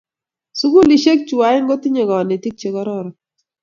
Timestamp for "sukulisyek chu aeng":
0.59-1.67